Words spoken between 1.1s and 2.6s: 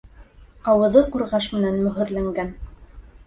ҡурғаш менән мөһөрләнгән.